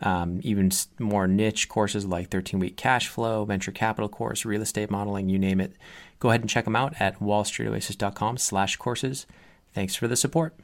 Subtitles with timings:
[0.00, 4.90] um, even more niche courses like 13 week cash flow, venture capital course, real estate
[4.90, 5.72] modeling, you name it
[6.18, 9.26] Go ahead and check them out at wallstreetoasis.com slash courses.
[9.74, 10.54] Thanks for the support.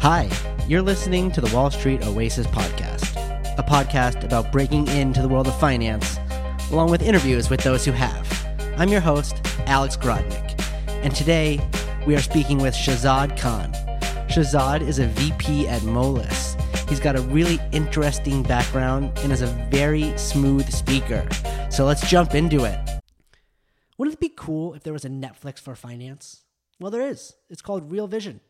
[0.00, 0.30] Hi,
[0.68, 3.16] you're listening to the Wall Street Oasis podcast,
[3.58, 6.18] a podcast about breaking into the world of finance,
[6.70, 8.26] along with interviews with those who have.
[8.78, 10.54] I'm your host, Alex Grodnick,
[11.02, 11.60] and today
[12.06, 13.72] we are speaking with Shazad Khan.
[14.28, 16.57] Shazad is a VP at Moelis.
[16.88, 21.28] He's got a really interesting background and is a very smooth speaker.
[21.70, 22.78] So let's jump into it.
[23.98, 26.44] Wouldn't it be cool if there was a Netflix for finance?
[26.80, 27.34] Well, there is.
[27.50, 28.40] It's called Real Vision,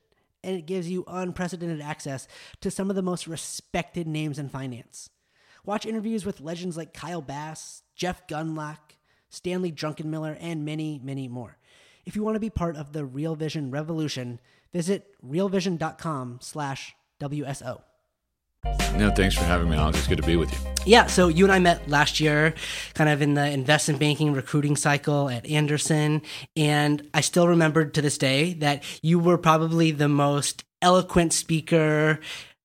[0.45, 2.29] and it gives you unprecedented access
[2.61, 5.11] to some of the most respected names in finance.
[5.65, 8.79] Watch interviews with legends like Kyle Bass, Jeff Gundlach,
[9.31, 11.57] Stanley Druckenmiller, and many, many more.
[12.07, 14.39] If you want to be part of the Real Vision revolution,
[14.73, 17.83] visit realvision.com slash WSO.
[18.99, 19.99] No, thanks for having me, Alex.
[19.99, 20.59] It's good to be with you.
[20.85, 22.55] Yeah, so you and I met last year,
[22.95, 26.23] kind of in the investment banking recruiting cycle at Anderson.
[26.57, 32.19] And I still remember to this day that you were probably the most eloquent speaker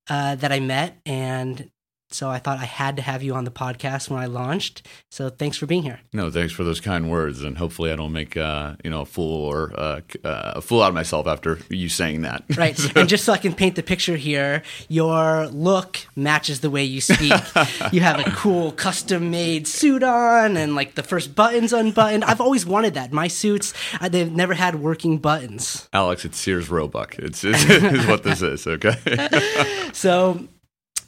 [0.09, 0.99] uh, that I met.
[1.05, 1.69] And
[2.13, 4.87] so I thought I had to have you on the podcast when I launched.
[5.09, 5.99] So thanks for being here.
[6.13, 9.05] No, thanks for those kind words, and hopefully I don't make uh, you know a
[9.05, 12.43] fool or uh, uh a fool out of myself after you saying that.
[12.63, 16.83] Right, and just so I can paint the picture here, your look matches the way
[16.83, 17.33] you speak.
[17.91, 22.23] you have a cool custom-made suit on, and like the first buttons unbuttoned.
[22.23, 23.11] I've always wanted that.
[23.11, 25.89] My suits, uh, they've never had working buttons.
[25.91, 27.15] Alex, it's Sears Roebuck.
[27.17, 28.67] It's, it's, it's what this is.
[28.67, 28.95] Okay.
[29.93, 30.47] so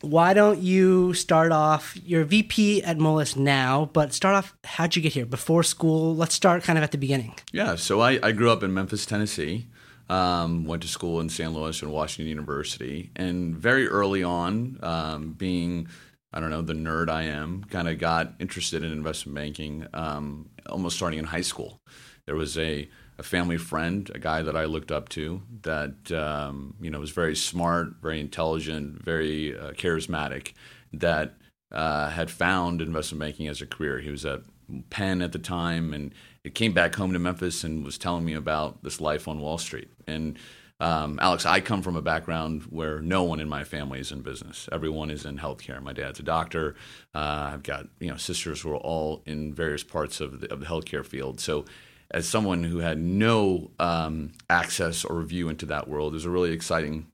[0.06, 1.98] why don't you start off?
[2.06, 4.56] You're VP at Moelis now, but start off.
[4.64, 5.26] How'd you get here?
[5.26, 6.16] Before school?
[6.16, 7.36] Let's start kind of at the beginning.
[7.52, 9.68] Yeah, so I, I grew up in Memphis, Tennessee.
[10.08, 11.52] Um, went to school in St.
[11.52, 15.88] Louis and Washington University, and very early on, um, being
[16.32, 20.50] I don't know the nerd I am, kind of got interested in investment banking um,
[20.70, 21.82] almost starting in high school.
[22.26, 26.76] There was a a family friend, a guy that I looked up to, that um,
[26.81, 30.53] you know was very smart, very intelligent, very uh, charismatic,
[30.94, 31.36] that
[31.72, 34.00] uh, had found investment banking as a career.
[34.00, 34.42] He was at
[34.90, 38.34] Penn at the time, and he came back home to Memphis and was telling me
[38.34, 39.90] about this life on Wall Street.
[40.08, 40.38] And
[40.80, 44.22] um, Alex, I come from a background where no one in my family is in
[44.22, 44.68] business.
[44.72, 45.82] Everyone is in healthcare.
[45.82, 46.76] My dad's a doctor.
[47.14, 50.59] Uh, I've got you know sisters who are all in various parts of the, of
[50.59, 51.40] the healthcare field.
[51.40, 51.66] So
[52.12, 56.30] as someone who had no um, access or view into that world, it was a
[56.30, 57.08] really exciting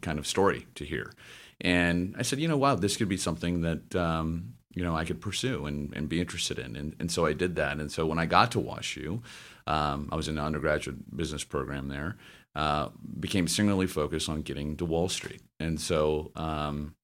[0.00, 1.12] kind of story to hear.
[1.60, 5.04] And I said, you know, wow, this could be something that um, you know I
[5.04, 6.76] could pursue and, and be interested in.
[6.76, 7.78] And, and so I did that.
[7.78, 9.22] And so when I got to WashU,
[9.66, 12.16] um, I was in the undergraduate business program there.
[12.54, 12.88] Uh,
[13.20, 16.94] became singularly focused on getting to Wall Street, and so um,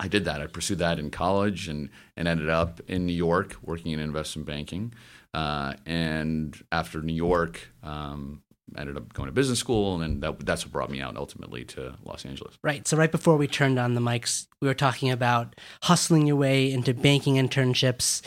[0.00, 0.40] I did that.
[0.40, 4.46] I pursued that in college and and ended up in New York working in investment
[4.46, 4.92] banking.
[5.34, 8.42] Uh, and after New York, um,
[8.76, 11.64] ended up going to business school, and then that, that's what brought me out ultimately
[11.64, 12.58] to Los Angeles.
[12.62, 12.86] Right.
[12.86, 16.70] So right before we turned on the mics, we were talking about hustling your way
[16.70, 18.22] into banking internships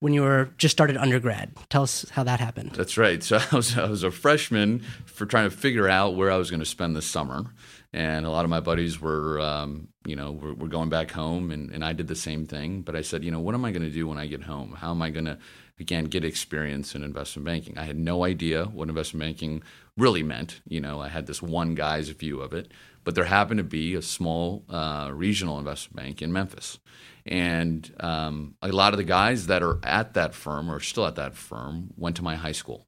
[0.00, 1.52] when you were just started undergrad.
[1.68, 2.72] Tell us how that happened.
[2.72, 3.22] That's right.
[3.22, 6.50] So I was I was a freshman for trying to figure out where I was
[6.50, 7.44] going to spend the summer,
[7.92, 11.50] and a lot of my buddies were um, you know were, were, going back home,
[11.50, 12.82] and, and I did the same thing.
[12.82, 14.72] But I said, you know, what am I going to do when I get home?
[14.72, 15.38] How am I going to
[15.80, 17.78] again get experience in investment banking.
[17.78, 19.62] I had no idea what investment banking
[19.96, 20.60] really meant.
[20.68, 22.70] You know, I had this one guy's view of it,
[23.02, 26.78] but there happened to be a small uh, regional investment bank in Memphis,
[27.26, 31.16] and um, a lot of the guys that are at that firm or still at
[31.16, 32.86] that firm went to my high school.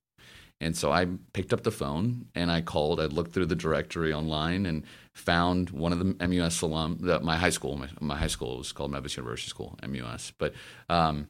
[0.60, 3.00] And so I picked up the phone and I called.
[3.00, 6.98] I looked through the directory online and found one of the MUS alum.
[7.20, 10.32] My high school, my, my, high school was called Memphis University School, MUS.
[10.38, 10.54] But
[10.88, 11.28] um,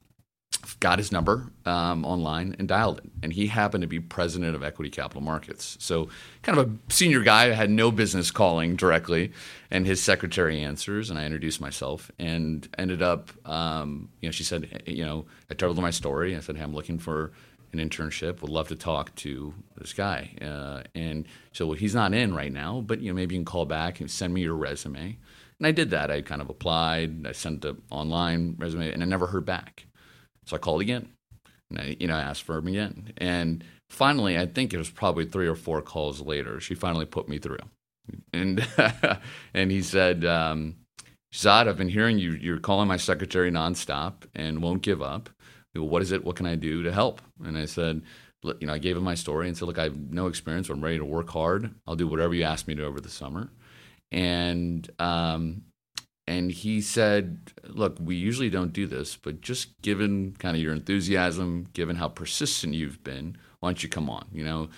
[0.81, 3.11] got his number um, online and dialed it.
[3.23, 5.77] And he happened to be president of Equity Capital Markets.
[5.81, 6.09] So,
[6.43, 7.51] kind of a senior guy.
[7.53, 9.33] Had no business calling directly.
[9.71, 14.45] And his secretary answers, and I introduced myself and ended up, um, you know, she
[14.45, 16.37] said, you know, I told her my story.
[16.37, 17.33] I said, hey, I'm looking for
[17.73, 18.43] an internship.
[18.43, 20.33] Would love to talk to this guy.
[20.43, 23.47] Uh, and so well, he's not in right now, but, you know, maybe you can
[23.47, 25.17] call back and send me your resume.
[25.59, 26.11] And I did that.
[26.11, 27.27] I kind of applied.
[27.27, 29.87] I sent the online resume, and I never heard back.
[30.47, 31.09] So I called again.
[31.71, 33.13] And I, you know, I asked for him again.
[33.17, 37.29] And finally, I think it was probably three or four calls later, she finally put
[37.29, 37.59] me through.
[38.33, 38.67] And
[39.55, 40.77] and he said, um,
[41.45, 42.33] I've been hearing you.
[42.33, 45.31] You're calling my secretary nonstop and won't give up.
[45.75, 46.25] What is it?
[46.25, 47.23] What can I do to help?
[47.43, 48.03] And I said,
[48.43, 50.69] you know, I gave him my story and said, look, I have no experience.
[50.69, 51.75] I'm ready to work hard.
[51.87, 53.49] I'll do whatever you ask me to over the summer.
[54.11, 55.63] And um,
[56.33, 60.73] and he said, look, we usually don't do this, but just given kind of your
[60.73, 64.27] enthusiasm, given how persistent you've been, why don't you come on?
[64.33, 64.69] You know,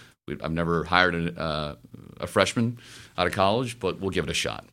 [0.42, 1.74] I've never hired a, uh,
[2.20, 2.78] a freshman
[3.16, 4.66] out of college, but we'll give it a shot.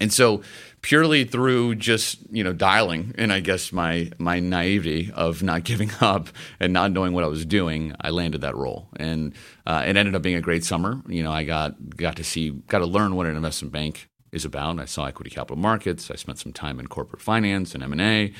[0.00, 0.42] And so,
[0.82, 5.90] purely through just you know dialing and I guess my my naivety of not giving
[6.02, 6.28] up
[6.60, 10.14] and not knowing what I was doing, I landed that role, and uh, it ended
[10.14, 11.02] up being a great summer.
[11.08, 14.44] You know, I got got to see, got to learn what an investment bank is
[14.44, 14.78] about.
[14.78, 16.10] I saw equity capital markets.
[16.10, 18.32] I spent some time in corporate finance and M and A,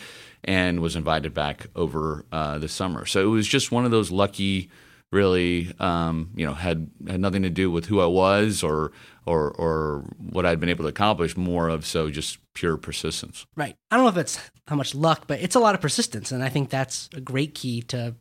[0.44, 3.06] and was invited back over uh, the summer.
[3.06, 4.70] So it was just one of those lucky
[5.12, 8.92] really um, you know had had nothing to do with who I was or
[9.24, 11.36] or or what I'd been able to accomplish.
[11.36, 13.46] More of so just pure persistence.
[13.56, 13.76] Right.
[13.90, 16.42] I don't know if it's how much luck, but it's a lot of persistence, and
[16.42, 18.14] I think that's a great key to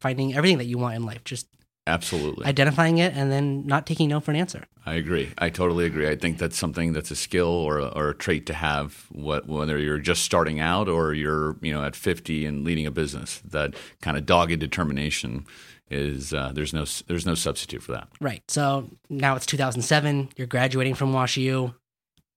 [0.00, 1.24] finding everything that you want in life.
[1.24, 1.46] Just
[1.88, 2.44] Absolutely.
[2.46, 4.64] Identifying it and then not taking no for an answer.
[4.84, 5.30] I agree.
[5.38, 6.08] I totally agree.
[6.08, 9.48] I think that's something that's a skill or a, or a trait to have, what,
[9.48, 13.40] whether you're just starting out or you're you know at 50 and leading a business.
[13.44, 15.46] That kind of dogged determination
[15.90, 18.08] is uh, there's no there's no substitute for that.
[18.20, 18.42] Right.
[18.50, 20.30] So now it's 2007.
[20.36, 21.74] You're graduating from WashU.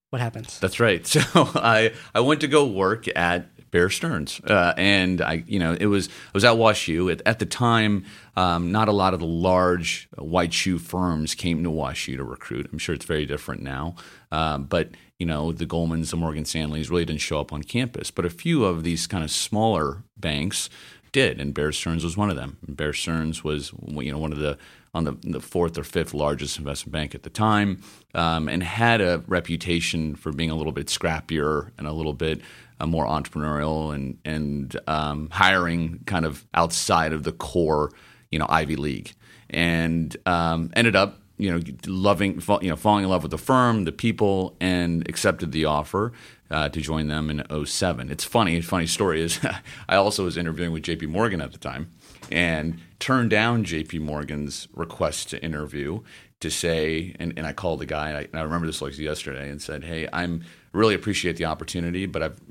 [0.10, 0.60] What happens?
[0.60, 1.06] That's right.
[1.08, 5.74] So I I went to go work at Bear Stearns, uh, and I you know
[5.80, 8.06] it was I was at WashU at, at the time.
[8.36, 12.70] Um, not a lot of the large white shoe firms came to WashU to recruit.
[12.72, 13.96] I'm sure it's very different now,
[14.32, 14.90] uh, but
[15.20, 18.12] you know the Goldmans, the Morgan Stanleys really didn't show up on campus.
[18.12, 20.70] But a few of these kind of smaller banks
[21.12, 22.58] did, and Bear Stearns was one of them.
[22.68, 24.58] Bear Stearns was you know one of the
[24.94, 27.82] on the, the fourth or fifth largest investment bank at the time,
[28.14, 32.42] um, and had a reputation for being a little bit scrappier and a little bit
[32.80, 37.92] uh, more entrepreneurial and and um, hiring kind of outside of the core
[38.32, 39.14] you know Ivy League,
[39.50, 43.86] and um, ended up you know loving you know falling in love with the firm,
[43.86, 46.12] the people, and accepted the offer
[46.50, 48.12] uh, to join them in 07.
[48.12, 49.40] It's funny, funny story is
[49.90, 51.92] I also was interviewing with JP Morgan at the time
[52.32, 56.02] and turned down JP Morgan's request to interview
[56.40, 58.98] to say, and, and I called the guy, and I, and I remember this like
[58.98, 62.42] yesterday, and said, hey, I'm really appreciate the opportunity, but I've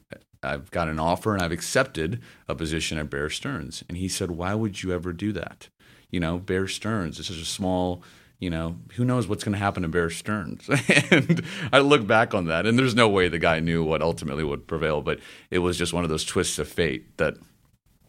[0.42, 3.84] I've got an offer and I've accepted a position at Bear Stearns.
[3.90, 5.68] And he said, why would you ever do that?
[6.10, 8.02] You know, Bear Stearns, this is a small
[8.38, 10.66] you know, who knows what's going to happen to Bear Stearns?
[11.10, 11.44] and
[11.74, 14.66] I look back on that, and there's no way the guy knew what ultimately would
[14.66, 15.20] prevail, but
[15.50, 17.34] it was just one of those twists of fate that,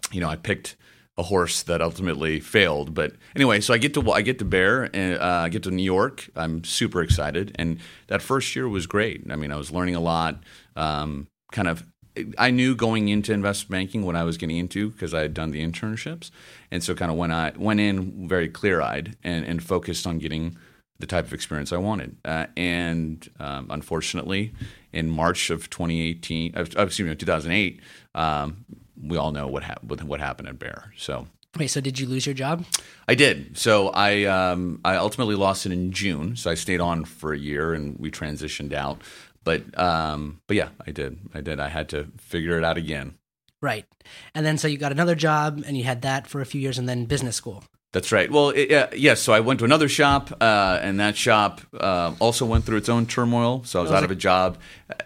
[0.10, 0.78] you know, I picked
[1.22, 2.94] a horse that ultimately failed.
[2.94, 5.72] But anyway, so I get to I get to Bear and uh, I get to
[5.72, 6.30] New York.
[6.36, 9.24] I'm super excited, and that first year was great.
[9.30, 10.44] I mean, I was learning a lot.
[10.76, 11.86] Um, kind of
[12.38, 15.52] I knew going into investment banking what I was getting into because I had done
[15.52, 16.32] the internships,
[16.72, 20.18] and so kind of when I went in very clear eyed and, and focused on
[20.18, 20.58] getting
[21.00, 22.18] the type of experience I wanted.
[22.26, 24.54] Uh, and um, unfortunately,
[24.92, 27.80] in March of 2018, uh, excuse me, 2008,
[28.14, 28.66] um,
[29.02, 30.02] we all know what happened.
[30.04, 30.94] What happened at Bear.
[30.98, 31.28] So.
[31.60, 32.64] Wait, so did you lose your job?
[33.10, 33.58] I did.
[33.58, 36.38] So I um, I ultimately lost it in June.
[36.38, 39.02] So I stayed on for a year, and we transitioned out
[39.44, 41.20] but um, but yeah, I did.
[41.34, 41.60] I did.
[41.60, 43.16] I had to figure it out again.
[43.62, 43.86] Right,
[44.34, 46.78] and then so you got another job, and you had that for a few years,
[46.78, 47.64] and then business school.
[47.94, 48.32] That's right.
[48.32, 49.22] Well, it, uh, yes.
[49.22, 52.88] So I went to another shop, uh, and that shop uh, also went through its
[52.88, 53.64] own turmoil.
[53.66, 54.60] So I was, was out like, of a job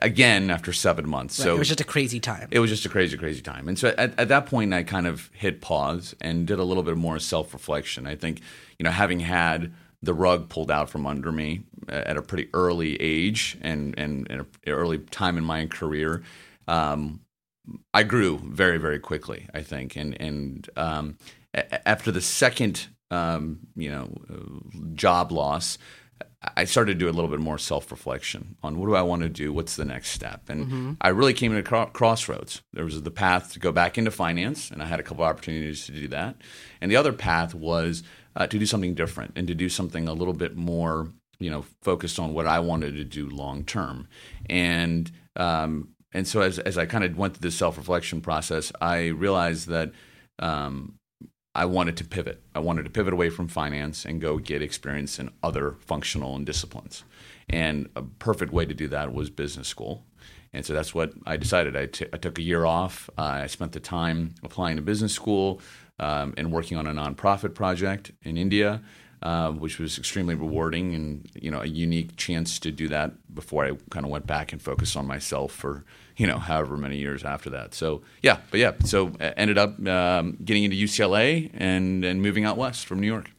[0.04, 1.40] again after seven months.
[1.40, 2.48] Right, so it was just a crazy time.
[2.52, 3.68] It was just a crazy, crazy time.
[3.68, 6.84] And so at, at that point, I kind of hit pause and did a little
[6.84, 8.06] bit more self reflection.
[8.06, 8.42] I think,
[8.78, 9.74] you know, having had
[10.04, 14.46] the rug pulled out from under me at a pretty early age and and, an
[14.68, 16.22] early time in my career.
[16.68, 17.22] Um,
[17.96, 21.18] I grew very very quickly, I think, and and um,
[21.56, 24.14] a- after the second um, you know
[24.94, 25.78] job loss.
[26.56, 29.24] I started to do a little bit more self reflection on what do I want
[29.24, 29.52] to do?
[29.52, 30.48] What's the next step?
[30.48, 30.92] And mm-hmm.
[31.02, 32.62] I really came to a crossroads.
[32.72, 35.88] There was the path to go back into finance, and I had a couple opportunities
[35.88, 36.36] to do that.
[36.82, 38.04] And the other path was
[38.36, 41.66] uh, to do something different and to do something a little bit more, you know,
[41.82, 44.08] focused on what I wanted to do long term.
[44.48, 48.72] And um, and so as as I kind of went through this self reflection process,
[48.80, 49.94] I realized that
[50.40, 51.00] um,
[51.56, 52.42] I wanted to pivot.
[52.54, 56.46] I wanted to pivot away from finance and go get experience in other functional and
[56.46, 57.04] disciplines.
[57.50, 60.04] And a perfect way to do that was business school.
[60.52, 61.76] And so that's what I decided.
[61.76, 63.10] I, t- I took a year off.
[63.18, 65.62] Uh, I spent the time applying to business school,
[66.00, 68.82] um, and working on a nonprofit project in India.
[69.24, 73.66] Uh, which was extremely rewarding and you know a unique chance to do that before
[73.66, 75.84] I kind of went back and focused on myself for
[76.18, 77.74] you know however many years after that.
[77.74, 82.46] So yeah, but yeah, so uh, ended up um, getting into UCLA and and moving
[82.46, 83.32] out west from New York.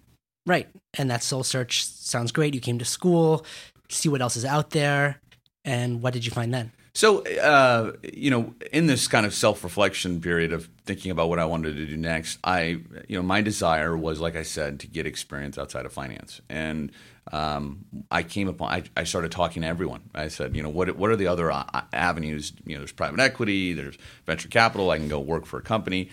[0.47, 2.54] Right, and that soul search sounds great.
[2.54, 3.45] You came to school,
[3.88, 5.21] see what else is out there,
[5.64, 6.73] and what did you find then?
[6.96, 11.38] So, uh, you know, in this kind of self reflection period of thinking about what
[11.38, 14.86] I wanted to do next, I, you know, my desire was, like I said, to
[14.86, 16.40] get experience outside of finance.
[16.48, 16.90] And
[17.32, 20.08] um, I came upon, I, I, started talking to everyone.
[20.14, 22.54] I said, you know, what, what are the other uh, avenues?
[22.64, 26.08] You know, there's private equity, there's venture capital, I can go work for a company.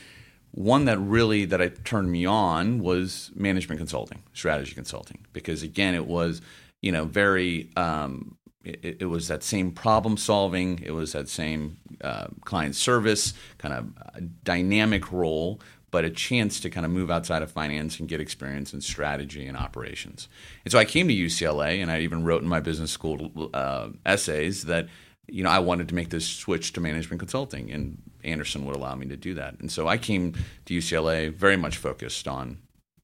[0.52, 5.96] One that really that I turned me on was management consulting, strategy consulting, because again,
[5.96, 6.42] it was,
[6.82, 11.78] you know, very um, it, it, was that same problem solving, it was that same
[12.02, 15.60] uh, client service kind of dynamic role,
[15.92, 19.46] but a chance to kind of move outside of finance and get experience in strategy
[19.46, 20.28] and operations.
[20.66, 23.90] And so I came to UCLA, and I even wrote in my business school uh,
[24.06, 24.88] essays that
[25.28, 28.96] you know I wanted to make this switch to management consulting, and Anderson would allow
[28.96, 29.60] me to do that.
[29.60, 30.34] And so I came
[30.66, 32.60] to UCLA very much focused on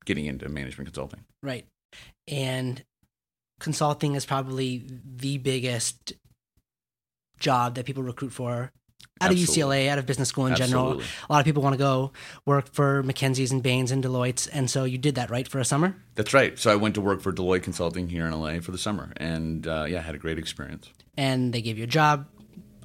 [0.05, 1.25] getting into management consulting.
[1.43, 1.67] Right.
[2.27, 2.83] And
[3.59, 6.13] consulting is probably the biggest
[7.39, 8.71] job that people recruit for
[9.21, 9.61] out Absolutely.
[9.61, 10.75] of UCLA, out of business school in Absolutely.
[10.75, 11.01] general.
[11.29, 12.11] A lot of people want to go
[12.45, 14.47] work for McKinsey's and Bain's and Deloitte's.
[14.47, 15.95] And so you did that, right, for a summer?
[16.15, 16.57] That's right.
[16.57, 19.11] So I went to work for Deloitte Consulting here in LA for the summer.
[19.17, 20.89] And uh, yeah, I had a great experience.
[21.17, 22.27] And they gave you a job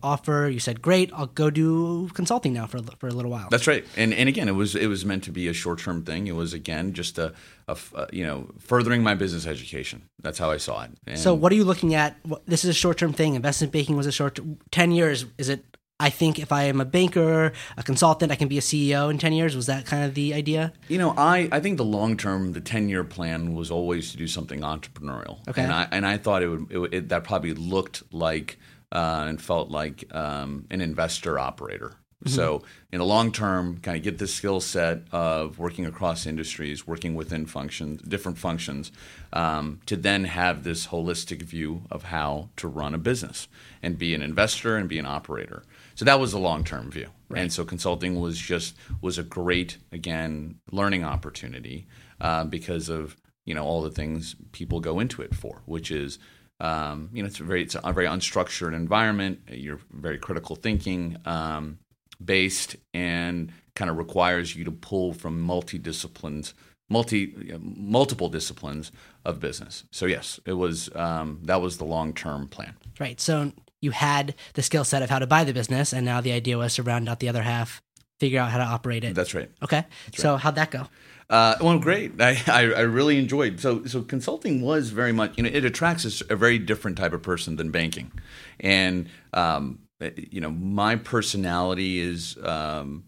[0.03, 0.49] offer.
[0.53, 3.85] You said, "Great, I'll go do consulting now for for a little while." That's right.
[3.97, 6.27] And and again, it was it was meant to be a short term thing.
[6.27, 7.33] It was again just a,
[7.69, 10.09] a, a, you know furthering my business education.
[10.23, 10.91] That's how I saw it.
[11.07, 12.17] And so, what are you looking at?
[12.47, 13.35] This is a short term thing.
[13.35, 14.39] Investment banking was a short
[14.71, 15.27] ten years.
[15.39, 15.65] Is it?
[16.01, 19.17] I think if I am a banker, a consultant, I can be a CEO in
[19.17, 19.55] 10 years.
[19.55, 20.73] Was that kind of the idea?
[20.89, 24.17] You know, I, I think the long term, the 10 year plan was always to
[24.17, 25.49] do something entrepreneurial.
[25.49, 25.63] Okay.
[25.63, 28.59] And I, and I thought it would, it, it, that probably looked like
[28.91, 31.97] uh, and felt like um, an investor operator.
[32.25, 32.37] Mm-hmm.
[32.37, 36.87] So, in the long term, kind of get the skill set of working across industries,
[36.87, 38.93] working within functions, different functions,
[39.33, 43.49] um, to then have this holistic view of how to run a business
[43.83, 45.65] and be an investor and be an operator.
[45.95, 47.09] So that was the long term view.
[47.29, 47.43] Right.
[47.43, 51.87] And so consulting was just was a great again learning opportunity
[52.21, 56.19] uh, because of you know all the things people go into it for, which is
[56.61, 59.41] um, you know, it's a very it's a very unstructured environment.
[59.49, 61.79] You're very critical thinking um,
[62.25, 66.55] based, and kind of requires you to pull from multi disciplines,
[66.89, 68.93] multi you know, multiple disciplines
[69.25, 69.85] of business.
[69.91, 72.75] So yes, it was um, that was the long term plan.
[72.99, 73.21] Right.
[73.21, 76.33] So you had the skill set of how to buy the business, and now the
[76.33, 77.83] idea was to round out the other half,
[78.21, 79.15] figure out how to operate it.
[79.15, 79.51] That's right.
[79.63, 79.85] Okay.
[80.07, 80.41] That's so right.
[80.41, 80.87] how'd that go?
[81.31, 82.21] Uh, well, great.
[82.21, 83.59] I, I, I, really enjoyed.
[83.59, 87.13] So so consulting was very much you know it attracts a, a very different type
[87.13, 88.13] of person than banking,
[88.61, 89.79] and um,
[90.17, 93.05] you know my personality is um,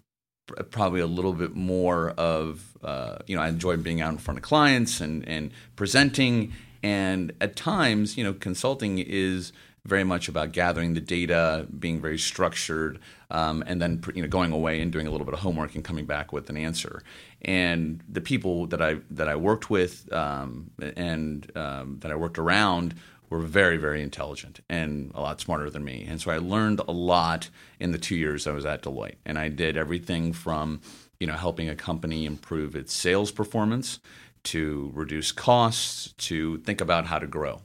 [0.71, 4.39] probably a little bit more of uh, you know I enjoy being out in front
[4.39, 9.53] of clients and and presenting, and at times you know consulting is
[9.87, 12.99] very much about gathering the data, being very structured,
[13.31, 15.85] um, and then you know going away and doing a little bit of homework and
[15.85, 17.03] coming back with an answer.
[17.43, 22.39] And the people that I that I worked with um, and um, that I worked
[22.39, 22.95] around
[23.31, 26.07] were very very intelligent and a lot smarter than me.
[26.09, 29.39] And so I learned a lot in the two years I was at Deloitte, and
[29.39, 30.81] I did everything from
[31.21, 34.01] you know helping a company improve its sales performance
[34.45, 37.63] to reduce costs to think about how to grow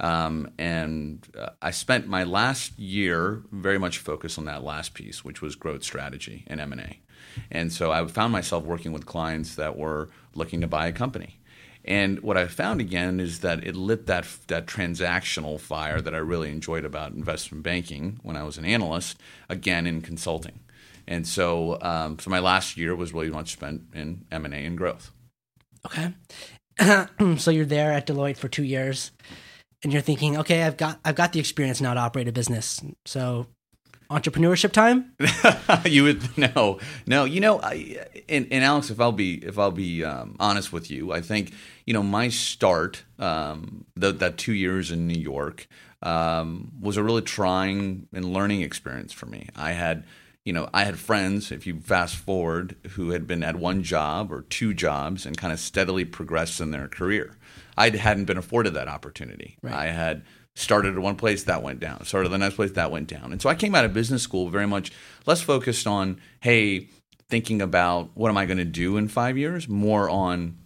[0.00, 5.22] um, and uh, I spent my last year very much focused on that last piece,
[5.24, 7.00] which was growth strategy and M&A.
[7.50, 11.38] And so I found myself working with clients that were looking to buy a company.
[11.90, 16.18] And what I found again is that it lit that that transactional fire that I
[16.18, 19.18] really enjoyed about investment banking when I was an analyst,
[19.48, 20.60] again in consulting.
[21.08, 24.58] And so, um, so my last year was really much spent in M and A
[24.58, 25.10] and growth.
[25.84, 26.14] Okay,
[27.36, 29.10] so you're there at Deloitte for two years
[29.82, 32.80] and you're thinking, okay, I've got I've got the experience now to operate a business.
[33.04, 33.48] So
[34.10, 35.12] entrepreneurship time?
[35.84, 37.24] you would no, no.
[37.24, 40.90] You know, I, and, and Alex, if I'll be if I'll be um, honest with
[40.90, 41.52] you, I think
[41.86, 45.68] you know my start um, the, that two years in New York
[46.02, 49.48] um, was a really trying and learning experience for me.
[49.54, 50.04] I had
[50.44, 54.32] you know, I had friends, if you fast forward, who had been at one job
[54.32, 57.36] or two jobs and kind of steadily progressed in their career.
[57.76, 59.58] I hadn't been afforded that opportunity.
[59.62, 59.74] Right.
[59.74, 60.22] I had
[60.60, 63.32] started at one place that went down, started at the next place that went down,
[63.32, 64.92] and so I came out of business school very much
[65.26, 66.88] less focused on hey
[67.28, 70.58] thinking about what am I going to do in five years, more on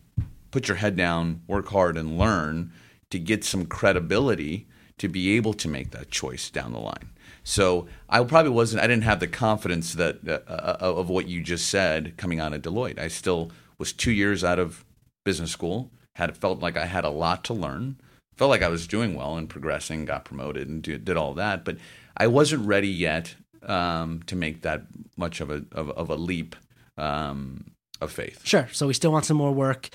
[0.51, 2.73] put your head down, work hard, and learn
[3.11, 4.67] to get some credibility
[4.99, 7.11] to be able to make that choice down the line.
[7.43, 8.83] So I probably wasn't.
[8.83, 12.55] I didn't have the confidence that uh, uh of what you just said coming out
[12.55, 12.99] of Deloitte.
[12.99, 14.85] I still was two years out of
[15.25, 15.91] business school.
[16.15, 17.97] Had felt like I had a lot to learn.
[18.37, 20.05] Felt like I was doing well and progressing.
[20.05, 21.77] Got promoted and did, did all that, but
[22.17, 24.83] I wasn't ready yet um, to make that
[25.17, 26.57] much of a of, of a leap
[26.97, 28.41] um, of faith.
[28.45, 28.69] Sure.
[28.73, 29.91] So we still want some more work.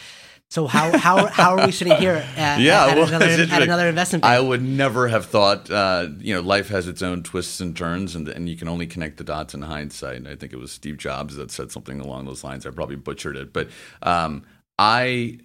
[0.52, 3.88] So how how how are we sitting here at, yeah, at, well, another, at another
[3.88, 4.34] investment bank?
[4.34, 5.70] I would never have thought.
[5.70, 8.88] Uh, you know, life has its own twists and turns, and and you can only
[8.88, 10.18] connect the dots in hindsight.
[10.18, 12.66] And I think it was Steve Jobs that said something along those lines.
[12.66, 13.70] I probably butchered it, but
[14.02, 14.44] um,
[14.78, 15.40] I.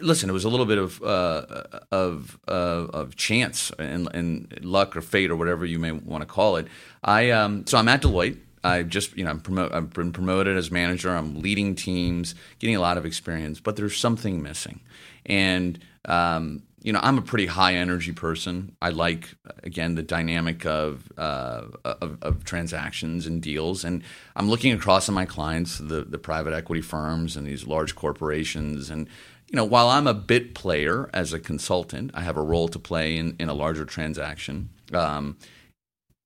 [0.00, 4.96] Listen, it was a little bit of uh, of uh, of chance and, and luck
[4.96, 6.66] or fate or whatever you may want to call it.
[7.02, 8.38] I um, so I'm at Deloitte.
[8.62, 11.10] I just, you know, I'm promote, I've been promoted as manager.
[11.10, 14.80] I'm leading teams, getting a lot of experience, but there's something missing.
[15.24, 18.76] And, um, you know, I'm a pretty high energy person.
[18.80, 23.84] I like, again, the dynamic of, uh, of, of, transactions and deals.
[23.84, 24.02] And
[24.34, 28.88] I'm looking across at my clients, the, the private equity firms and these large corporations.
[28.88, 29.08] And,
[29.50, 32.78] you know, while I'm a bit player as a consultant, I have a role to
[32.78, 34.70] play in, in a larger transaction.
[34.92, 35.38] Um,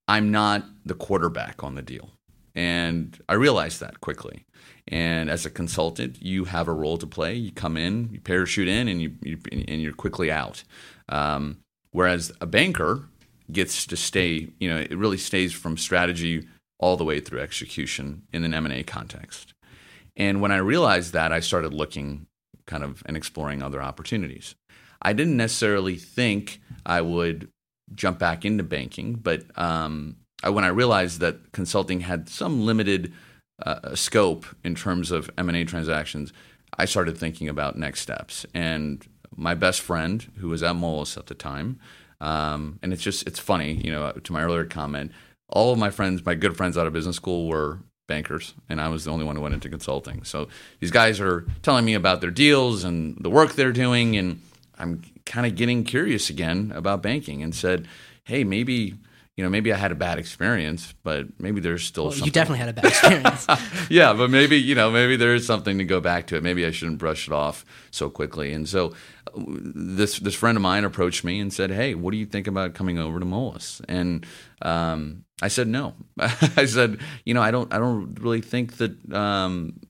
[0.07, 2.11] I'm not the quarterback on the deal.
[2.53, 4.45] And I realized that quickly.
[4.87, 7.33] And as a consultant, you have a role to play.
[7.33, 10.63] You come in, you parachute in, and you, you and you're quickly out.
[11.09, 11.57] Um,
[11.91, 13.09] whereas a banker
[13.51, 14.49] gets to stay.
[14.59, 16.47] You know, it really stays from strategy
[16.79, 19.53] all the way through execution in an M and A context.
[20.15, 22.27] And when I realized that, I started looking
[22.67, 24.55] kind of and exploring other opportunities.
[25.01, 27.49] I didn't necessarily think I would
[27.93, 33.13] jump back into banking, but um, I, when I realized that consulting had some limited
[33.63, 36.33] uh, scope in terms of M&A transactions,
[36.77, 38.45] I started thinking about next steps.
[38.53, 39.05] And
[39.35, 41.79] my best friend, who was at Moelis at the time,
[42.21, 45.11] um, and it's just it's funny, you know, to my earlier comment,
[45.49, 48.89] all of my friends, my good friends out of business school, were bankers, and I
[48.89, 50.23] was the only one who went into consulting.
[50.23, 50.47] So
[50.79, 54.41] these guys are telling me about their deals and the work they're doing, and
[54.77, 57.87] I'm kind of getting curious again about banking, and said,
[58.23, 58.95] "Hey, maybe."
[59.37, 62.25] You know, maybe I had a bad experience, but maybe there's still well, something.
[62.25, 63.47] You definitely had a bad experience.
[63.89, 66.43] yeah, but maybe, you know, maybe there is something to go back to it.
[66.43, 68.53] Maybe I shouldn't brush it off so quickly.
[68.53, 68.93] And so
[69.35, 69.41] uh,
[69.75, 72.75] this this friend of mine approached me and said, "Hey, what do you think about
[72.75, 74.25] coming over to Moelis?" And
[74.61, 75.95] um, I said no.
[76.19, 79.81] I said, you know, I don't I don't really think that um,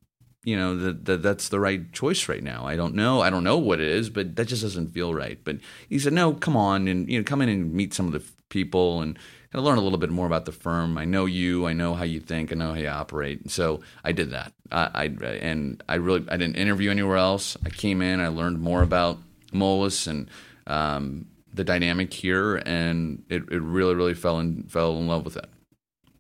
[0.44, 2.66] you know that, that that's the right choice right now.
[2.66, 3.22] I don't know.
[3.22, 5.38] I don't know what it is, but that just doesn't feel right.
[5.44, 8.14] But he said, "No, come on and you know, come in and meet some of
[8.14, 9.20] the people and
[9.60, 10.98] of learn a little bit more about the firm.
[10.98, 11.65] I know you.
[11.65, 12.52] I know how you think.
[12.52, 13.50] I know how you operate.
[13.52, 14.54] so I did that.
[14.72, 17.58] I, I and I really I didn't interview anywhere else.
[17.65, 18.20] I came in.
[18.20, 19.20] I learned more about
[19.54, 20.30] Moelis and
[20.68, 25.38] um, the dynamic here, and it, it really really fell in fell in love with
[25.38, 25.50] it.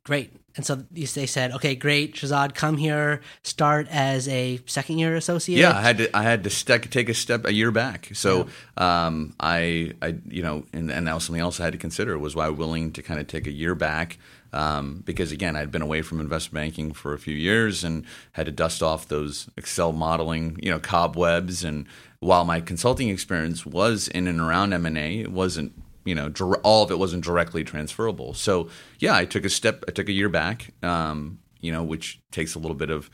[0.03, 0.31] Great.
[0.55, 5.59] And so they said, okay, great, Shazad, come here, start as a second year associate.
[5.59, 8.09] Yeah, I had to, I had to take a step a year back.
[8.13, 9.05] So yeah.
[9.07, 12.17] um, I, I, you know, and, and that was something else I had to consider
[12.17, 14.17] was why I was willing to kind of take a year back.
[14.53, 18.45] Um, because again, I'd been away from investment banking for a few years and had
[18.45, 21.65] to dust off those Excel modeling, you know, cobwebs.
[21.65, 21.85] And
[22.19, 25.73] while my consulting experience was in and around M and A, it wasn't
[26.05, 26.31] you know,
[26.63, 28.33] all of it wasn't directly transferable.
[28.33, 32.21] So yeah, I took a step, I took a year back, um, you know, which
[32.31, 33.09] takes a little bit of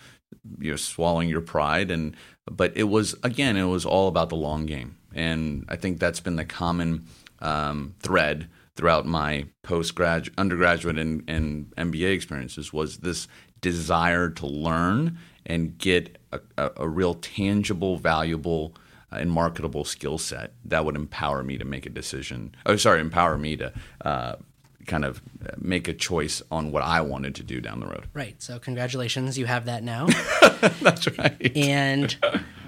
[0.60, 4.36] you know swallowing your pride, and but it was again, it was all about the
[4.36, 7.06] long game, and I think that's been the common
[7.39, 13.27] um, thread throughout my postgraduate, undergraduate, and, and MBA experiences was this
[13.60, 18.73] desire to learn and get a, a, a real tangible, valuable
[19.12, 22.56] and marketable skill set that would empower me to make a decision.
[22.65, 23.74] Oh, sorry, empower me to
[24.06, 24.36] uh,
[24.88, 25.21] kind of
[25.58, 28.08] make a choice on what I wanted to do down the road.
[28.13, 28.41] Right.
[28.41, 30.08] So, congratulations, you have that now.
[30.82, 31.56] That's right.
[31.56, 32.15] And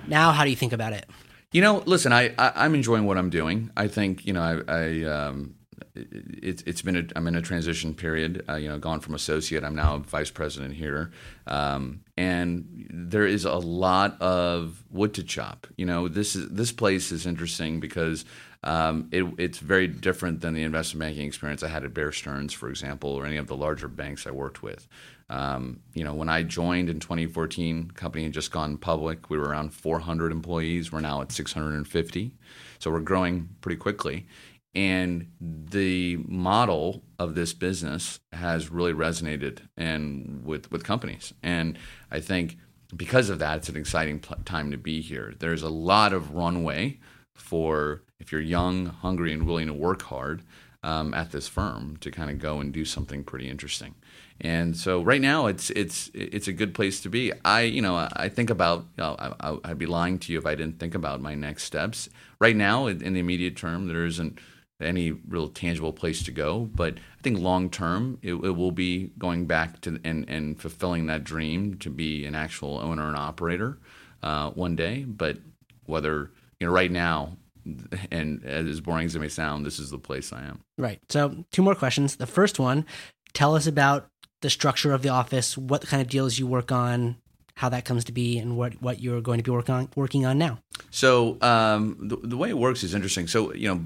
[0.08, 1.06] now, how do you think about it?
[1.52, 3.70] You know, listen, I, I am enjoying what I'm doing.
[3.78, 5.56] I think you know I, I um,
[5.96, 8.43] it, it's been a, I'm in a transition period.
[8.48, 11.12] Uh, you know, gone from associate, I'm now vice president here,
[11.48, 15.67] um, and there is a lot of wood to chop.
[15.78, 18.26] You know, this is this place is interesting because
[18.63, 22.54] um, it, it's very different than the investment banking experience I had at Bear Stearns,
[22.54, 24.88] for example, or any of the larger banks I worked with.
[25.30, 29.30] Um, you know, when I joined in 2014, company had just gone public.
[29.30, 30.91] We were around 400 employees.
[30.91, 32.36] We're now at 650,
[32.80, 34.28] so we're growing pretty quickly
[34.76, 41.34] and the model of this business has really resonated and with with companies.
[41.44, 41.78] And
[42.12, 42.58] I think
[42.96, 45.34] because of that, it's an exciting pl- time to be here.
[45.40, 47.00] There's a lot of runway
[47.34, 50.44] for if you're young, hungry, and willing to work hard
[50.84, 53.96] um, at this firm to kind of go and do something pretty interesting.
[54.42, 57.32] And so right now it's it's it's a good place to be.
[57.46, 60.46] I you know I think about you know, I, I'd be lying to you if
[60.46, 62.10] I didn't think about my next steps.
[62.40, 64.40] Right now in the immediate term there isn't
[64.82, 69.12] any real tangible place to go, but I think long term it, it, will be
[69.18, 73.80] going back to and and fulfilling that dream to be an actual owner and operator
[74.22, 75.04] uh, one day.
[75.04, 75.38] But
[75.86, 77.38] whether you know right now
[78.12, 80.62] and as boring as it may sound, this is the place I am.
[80.78, 81.00] Right.
[81.10, 82.18] So, two more questions.
[82.18, 82.86] The first one
[83.34, 84.10] tell us about
[84.42, 87.16] the structure of the office, what kind of deals you work on,
[87.63, 90.26] how that comes to be, and what, what you're going to be work on, working
[90.26, 90.60] on now.
[90.91, 93.26] So um, the, the, way it works is interesting.
[93.26, 93.86] So you know,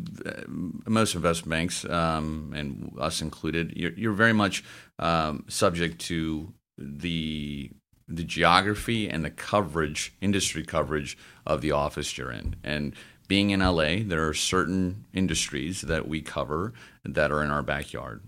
[0.87, 4.63] most investment banks um, and us included, you're, you're very much
[4.97, 7.69] um, subject to the
[8.07, 12.95] the geography and the coverage, industry coverage of the office you're in, and
[13.27, 16.73] being in LA, there are certain industries that we cover
[17.05, 18.21] that are in our backyard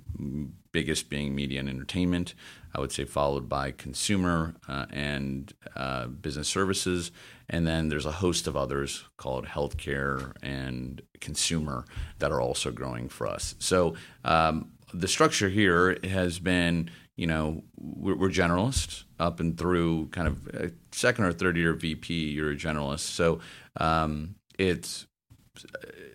[0.71, 2.33] biggest being media and entertainment.
[2.73, 7.11] I would say followed by consumer uh, and uh, business services,
[7.49, 11.85] and then there's a host of others called healthcare and consumer
[12.19, 13.55] that are also growing for us.
[13.59, 20.07] So um, the structure here has been, you know, we're, we're generalists up and through
[20.07, 22.13] kind of second or third year VP.
[22.13, 23.39] You're a generalist, so
[23.77, 25.07] um, it's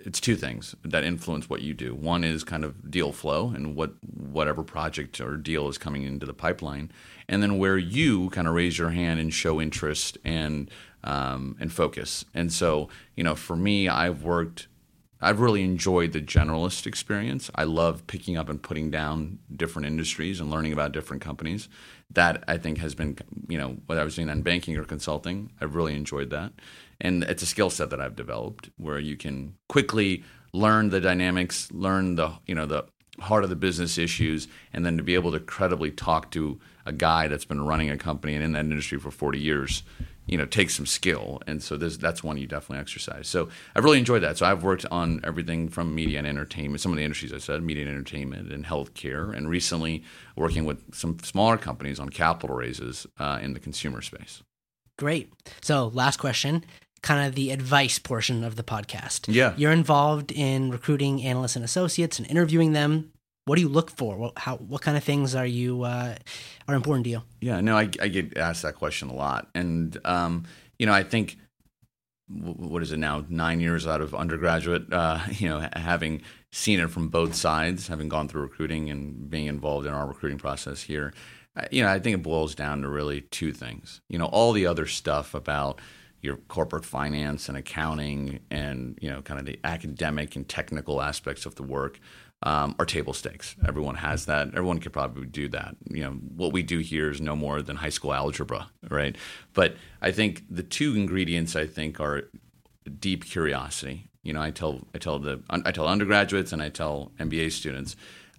[0.04, 1.94] it's two things that influence what you do.
[1.94, 6.26] One is kind of deal flow and what whatever project or deal is coming into
[6.26, 6.90] the pipeline,
[7.28, 10.70] and then where you kind of raise your hand and show interest and
[11.02, 12.24] um, and focus.
[12.35, 14.68] And so, you know, for me, I've worked.
[15.20, 17.50] I've really enjoyed the generalist experience.
[17.54, 21.68] I love picking up and putting down different industries and learning about different companies.
[22.11, 23.16] That I think has been,
[23.48, 26.52] you know, whether I was doing in banking or consulting, I've really enjoyed that
[27.04, 31.70] and it's a skill set that I've developed where you can quickly learn the dynamics,
[31.70, 32.86] learn the you know the
[33.20, 36.92] heart of the business issues, and then to be able to credibly talk to a
[36.92, 39.84] guy that's been running a company and in that industry for 40 years,
[40.26, 41.40] you know, takes some skill.
[41.46, 43.28] And so that's one you definitely exercise.
[43.28, 44.36] So I've really enjoyed that.
[44.36, 47.62] So I've worked on everything from media and entertainment, some of the industries I said,
[47.62, 50.02] media and entertainment and healthcare, and recently
[50.36, 54.42] working with some smaller companies on capital raises uh, in the consumer space.
[54.98, 55.32] Great.
[55.60, 56.64] So last question
[57.04, 59.32] kind of the advice portion of the podcast.
[59.32, 59.52] Yeah.
[59.56, 63.12] You're involved in recruiting analysts and associates and interviewing them.
[63.44, 64.16] What do you look for?
[64.16, 66.16] What, how, what kind of things are you uh,
[66.66, 67.22] are important to you?
[67.42, 70.44] Yeah, no, I, I get asked that question a lot, and um,
[70.78, 71.36] you know, I think
[72.26, 73.26] what is it now?
[73.28, 78.08] Nine years out of undergraduate, uh, you know, having seen it from both sides, having
[78.08, 81.12] gone through recruiting and being involved in our recruiting process here,
[81.70, 84.00] you know, I think it boils down to really two things.
[84.08, 85.82] You know, all the other stuff about
[86.24, 91.44] your corporate finance and accounting and you know kind of the academic and technical aspects
[91.44, 92.00] of the work
[92.44, 93.54] um, are table stakes.
[93.66, 94.48] Everyone has that.
[94.48, 95.76] Everyone could probably do that.
[95.90, 99.16] You know what we do here is no more than high school algebra, right?
[99.52, 102.22] But I think the two ingredients I think are
[102.98, 104.08] deep curiosity.
[104.22, 107.96] You know, I tell I tell the I tell undergraduates and I tell MBA students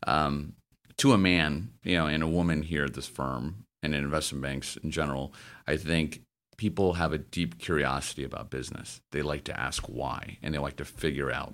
[0.08, 0.54] um,
[0.98, 4.42] to a man, you know, and a woman here at this firm and in investment
[4.42, 5.34] banks in general.
[5.68, 6.22] I think
[6.58, 9.02] people have a deep curiosity about business.
[9.12, 11.54] They like to ask why, and they like to figure out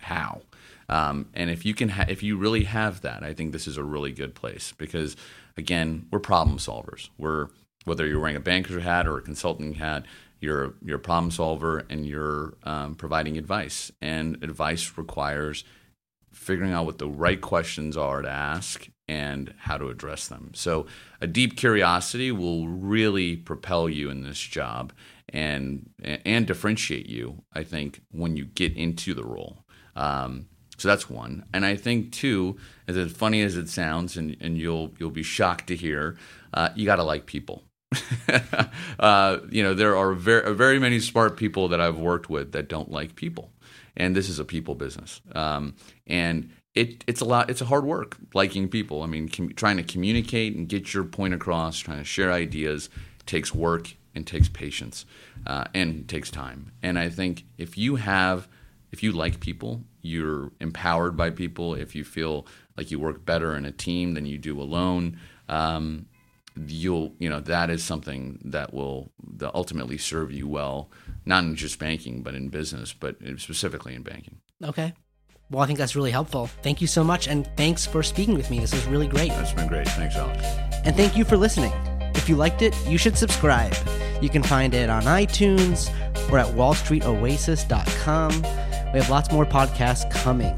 [0.00, 0.42] how.
[0.88, 3.76] Um, and if you can, ha- if you really have that, I think this is
[3.76, 5.16] a really good place because,
[5.56, 7.08] again, we're problem solvers.
[7.18, 7.48] We're
[7.84, 10.04] whether you're wearing a banker's hat or a consulting hat,
[10.40, 13.90] you're you're a problem solver and you're um, providing advice.
[14.00, 15.64] And advice requires
[16.32, 20.52] figuring out what the right questions are to ask and how to address them.
[20.54, 20.86] So,
[21.20, 24.92] a deep curiosity will really propel you in this job
[25.28, 27.42] and and differentiate you.
[27.52, 29.64] I think when you get into the role.
[29.94, 30.46] Um,
[30.78, 32.56] so that's one, and I think two,
[32.88, 36.16] as funny as it sounds, and, and you'll you'll be shocked to hear,
[36.52, 37.62] uh, you got to like people.
[38.98, 42.68] uh, you know, there are very very many smart people that I've worked with that
[42.68, 43.51] don't like people,
[43.96, 45.20] and this is a people business.
[45.34, 45.74] Um,
[46.06, 47.50] and it, it's a lot.
[47.50, 49.02] It's a hard work liking people.
[49.02, 52.88] I mean, com- trying to communicate and get your point across, trying to share ideas
[53.26, 55.06] takes work and takes patience
[55.46, 56.72] uh, and takes time.
[56.82, 58.48] And I think if you have,
[58.90, 61.74] if you like people, you're empowered by people.
[61.74, 66.06] If you feel like you work better in a team than you do alone, um,
[66.56, 70.90] you'll you know that is something that will that ultimately serve you well,
[71.24, 74.38] not in just banking but in business, but specifically in banking.
[74.62, 74.94] Okay
[75.50, 76.46] Well, I think that's really helpful.
[76.62, 78.58] Thank you so much, and thanks for speaking with me.
[78.60, 79.32] This is really great.
[79.32, 79.88] it's been great.
[79.88, 80.44] Thanks, Alex.
[80.84, 81.72] And thank you for listening.
[82.14, 83.74] If you liked it, you should subscribe.
[84.20, 85.90] You can find it on iTunes
[86.30, 88.42] or at wallstreetoasis.com.
[88.92, 90.56] We have lots more podcasts coming,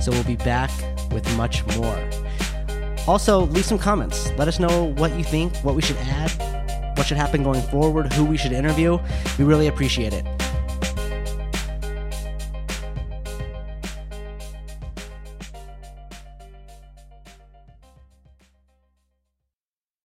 [0.00, 0.70] so we'll be back
[1.12, 2.23] with much more.
[3.06, 4.30] Also, leave some comments.
[4.38, 8.12] Let us know what you think, what we should add, what should happen going forward,
[8.12, 8.98] who we should interview.
[9.38, 10.43] We really appreciate it.